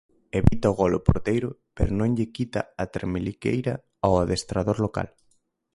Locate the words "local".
4.85-5.07